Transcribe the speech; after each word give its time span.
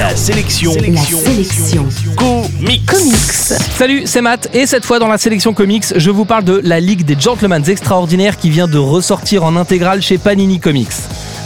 La 0.00 0.16
sélection. 0.16 0.72
La 0.72 1.02
sélection. 1.02 1.86
Comics. 2.16 2.86
Comics. 2.86 3.60
Salut, 3.76 4.04
c'est 4.06 4.22
Matt 4.22 4.48
et 4.54 4.64
cette 4.64 4.86
fois 4.86 4.98
dans 4.98 5.08
la 5.08 5.18
sélection 5.18 5.52
comics, 5.52 5.84
je 5.94 6.10
vous 6.10 6.24
parle 6.24 6.44
de 6.44 6.58
la 6.64 6.80
Ligue 6.80 7.04
des 7.04 7.20
Gentlemen 7.20 7.62
Extraordinaires 7.68 8.38
qui 8.38 8.48
vient 8.48 8.66
de 8.66 8.78
ressortir 8.78 9.44
en 9.44 9.56
intégrale 9.56 10.00
chez 10.00 10.16
Panini 10.16 10.58
Comics. 10.58 10.88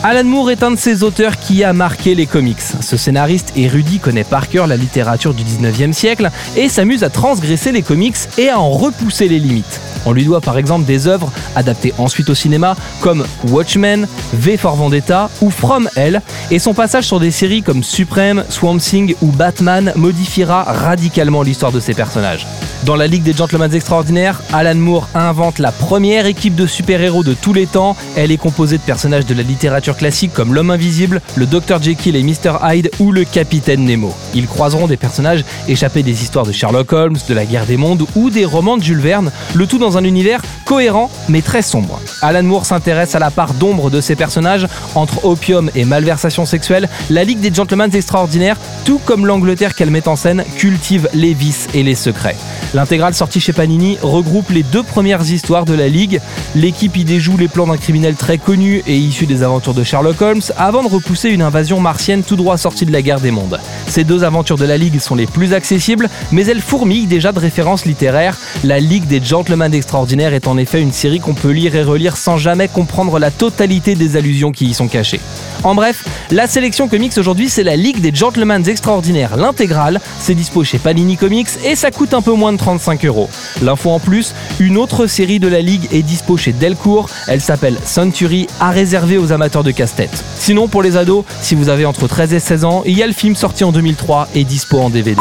Alan 0.05 0.23
Moore 0.23 0.53
est 0.53 0.63
un 0.63 0.71
de 0.71 0.77
ces 0.77 1.03
auteurs 1.03 1.37
qui 1.37 1.65
a 1.65 1.73
marqué 1.73 2.15
les 2.15 2.27
comics. 2.27 2.61
Ce 2.81 2.97
scénariste 2.97 3.53
érudit 3.57 3.99
connaît 3.99 4.23
par 4.23 4.49
cœur 4.49 4.69
la 4.69 4.77
littérature 4.77 5.35
du 5.35 5.43
19e 5.43 5.93
siècle 5.93 6.31
et 6.57 6.69
s'amuse 6.69 7.03
à 7.03 7.11
transgresser 7.11 7.73
les 7.73 7.83
comics 7.83 8.17
et 8.39 8.51
à 8.51 8.61
en 8.61 8.71
repousser 8.71 9.27
les 9.27 9.41
limites. 9.41 9.81
On 10.07 10.13
lui 10.13 10.25
doit 10.25 10.41
par 10.41 10.59
exemple 10.59 10.85
des 10.85 11.07
œuvres 11.07 11.31
adaptées 11.57 11.95
ensuite 11.99 12.31
au 12.31 12.35
cinéma 12.35 12.77
comme 13.01 13.25
Watchmen, 13.49 14.07
V 14.33 14.57
for 14.57 14.77
Vendetta 14.77 15.31
ou 15.41 15.51
From 15.51 15.89
Hell, 15.97 16.23
et 16.51 16.59
son 16.59 16.75
passage 16.75 17.05
sur 17.05 17.21
des 17.21 17.31
séries 17.31 17.63
comme 17.63 17.83
Supreme, 17.83 18.45
Swamp 18.49 18.79
Thing 18.79 19.15
ou 19.23 19.29
Batman 19.29 19.93
modifiera 19.97 20.65
radicalement 20.65 21.43
l'histoire 21.43 21.73
de 21.73 21.81
ces 21.81 21.95
personnages. 21.95 22.47
Dans 22.85 22.97
la 22.97 23.07
Ligue 23.07 23.23
des 23.23 23.33
Gentlemen 23.33 23.73
Extraordinaires, 23.73 24.43
Alan 24.53 24.75
Moore 24.75 25.09
invente 25.15 25.59
la 25.59 25.73
première 25.73 26.27
équipe 26.27 26.55
de 26.55 26.67
super-héros 26.67 27.25
de 27.25 27.33
tous 27.33 27.55
les 27.55 27.67
temps. 27.67 27.97
Elle 28.15 28.31
est 28.31 28.37
composée 28.37 28.77
de 28.77 28.83
personnages 28.83 29.25
de 29.25 29.33
la 29.33 29.43
littérature 29.43 29.97
classique 29.97 30.35
comme 30.35 30.53
l'Homme 30.53 30.71
Invisible, 30.71 31.23
le 31.37 31.47
Dr 31.47 31.81
Jekyll 31.81 32.15
et 32.15 32.23
Mr 32.23 32.59
Hyde 32.63 32.91
ou 33.01 33.11
le 33.11 33.25
Capitaine 33.25 33.87
Nemo. 33.87 34.13
Ils 34.35 34.47
croiseront 34.47 34.87
des 34.87 34.99
personnages 34.99 35.45
échappés 35.67 36.03
des 36.03 36.23
histoires 36.23 36.45
de 36.45 36.53
Sherlock 36.53 36.93
Holmes, 36.93 37.17
de 37.27 37.33
la 37.33 37.47
guerre 37.47 37.65
des 37.65 37.79
mondes 37.79 38.05
ou 38.17 38.29
des 38.29 38.45
romans 38.45 38.77
de 38.77 38.83
Jules 38.83 39.01
Verne, 39.01 39.33
le 39.55 39.67
tout 39.67 39.79
dans 39.79 39.97
un 39.97 40.05
univers 40.05 40.43
cohérent 40.75 41.09
mais 41.29 41.41
très 41.41 41.63
sombre. 41.63 42.01
Alan 42.21 42.43
Moore 42.43 42.67
s'intéresse 42.67 43.15
à 43.15 43.21
la 43.21 43.31
part 43.31 43.55
d'ombre 43.55 43.91
de 43.91 44.01
ces 44.01 44.17
personnages 44.17 44.67
entre 44.97 45.25
opium 45.25 45.71
et 45.77 45.85
malversation 45.85 46.47
sexuelle. 46.47 46.89
La 47.11 47.23
Ligue 47.23 47.39
des 47.39 47.55
Gentlemen 47.55 47.95
Extraordinaires, 47.95 48.57
tout 48.85 48.99
comme 49.05 49.25
l'Angleterre 49.25 49.77
qu'elle 49.77 49.91
met 49.91 50.09
en 50.09 50.17
scène, 50.17 50.43
cultive 50.57 51.09
les 51.15 51.33
vices 51.33 51.69
et 51.75 51.85
les 51.85 51.95
secrets. 51.95 52.35
L'intégrale 52.75 53.15
sortie 53.15 53.39
chez 53.39 53.53
Panini 53.53 53.99
regroupe 54.03 54.51
les 54.51 54.65
deux 54.65 54.83
premières 54.83 55.23
histoires 55.23 55.65
de 55.65 55.75
la 55.75 55.87
Ligue. 55.87 56.21
L'équipe 56.57 56.97
y 56.97 57.05
déjoue 57.05 57.37
les 57.37 57.47
plans 57.47 57.69
d'un 57.69 57.77
criminel 57.77 58.17
très 58.17 58.39
connu 58.39 58.83
et 58.89 58.97
issu 58.97 59.27
des 59.27 59.45
aventures 59.45 59.75
de 59.75 59.85
Sherlock 59.85 60.21
Holmes 60.21 60.43
avant 60.57 60.83
de 60.83 60.89
repousser 60.89 61.29
une 61.29 61.43
invasion 61.43 61.79
martienne 61.79 62.25
tout 62.25 62.35
droit 62.35 62.59
sortie 62.59 62.85
de 62.85 62.91
la 62.91 63.01
guerre 63.01 63.21
des 63.21 63.31
mondes. 63.31 63.61
Ces 63.87 64.03
deux 64.03 64.25
aventures 64.25 64.59
de 64.59 64.65
la 64.65 64.77
Ligue 64.77 64.99
sont 64.99 65.15
les 65.15 65.27
plus 65.27 65.53
accessibles, 65.53 66.11
mais 66.33 66.47
elles 66.47 66.61
fourmillent 66.61 67.07
déjà 67.07 67.31
de 67.31 67.39
références 67.39 67.85
littéraires. 67.85 68.37
La 68.65 68.81
Ligue 68.81 69.07
des 69.07 69.23
Gentlemen 69.23 69.73
Extraordinaires 69.73 70.35
est 70.35 70.49
en 70.49 70.57
effet 70.65 70.81
une 70.81 70.93
série 70.93 71.21
qu'on 71.21 71.35
peut 71.35 71.51
lire 71.51 71.77
et 71.77 71.83
relire 71.83 72.17
sans 72.17 72.39
jamais 72.39 72.69
comprendre 72.69 73.19
la 73.19 73.31
totalité 73.31 73.95
des 73.95 74.17
allusions 74.17 74.51
qui 74.51 74.65
y 74.65 74.75
sont 74.75 74.89
cachées. 74.89 75.21
En 75.63 75.75
bref, 75.75 76.05
la 76.31 76.47
sélection 76.47 76.89
comics 76.89 77.13
aujourd'hui, 77.19 77.51
c'est 77.51 77.63
la 77.63 77.77
Ligue 77.77 78.01
des 78.01 78.15
Gentlemen 78.15 78.67
Extraordinaires, 78.67 79.37
l'intégrale. 79.37 80.01
C'est 80.19 80.35
dispo 80.35 80.65
chez 80.65 80.79
Panini 80.79 81.19
Comics 81.19 81.49
et 81.67 81.77
ça 81.77 81.91
coûte 81.91 82.15
un 82.15 82.23
peu 82.23 82.33
moins 82.33 82.53
de 82.53 82.57
35 82.57 83.05
euros. 83.05 83.29
L'info 83.63 83.91
en 83.91 84.01
plus, 84.01 84.35
une 84.59 84.79
autre 84.79 85.07
série 85.07 85.39
de 85.39 85.49
la 85.49 85.61
Ligue 85.61 85.87
est 85.93 86.03
dispo 86.03 86.39
chez 86.39 86.53
Delcourt. 86.53 87.11
Elle 87.29 87.43
s'appelle 87.43 87.77
Century, 87.85 88.47
à 88.59 88.71
réserver 88.71 89.19
aux 89.19 89.33
amateurs 89.33 89.65
de 89.65 89.71
casse-tête. 89.71 90.25
Sinon, 90.39 90.67
pour 90.67 90.83
les 90.83 90.97
ados, 90.97 91.25
si 91.43 91.55
vous 91.55 91.69
avez 91.69 91.85
entre 91.85 92.09
13 92.09 92.33
et 92.33 92.41
16 92.41 92.65
ans, 92.65 92.83
il 92.87 92.97
y 92.97 93.03
a 93.03 93.07
le 93.07 93.13
film 93.13 93.37
sorti 93.37 93.65
en 93.65 93.73
2003 93.73 94.29
et 94.35 94.45
dispo 94.45 94.79
en 94.79 94.89
DVD. 94.89 95.21